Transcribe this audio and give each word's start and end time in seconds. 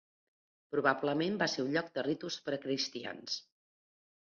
Probablement 0.75 1.37
va 1.43 1.49
ser 1.57 1.67
un 1.67 1.69
lloc 1.77 1.93
de 1.99 2.05
ritus 2.09 2.41
precristians. 2.49 3.39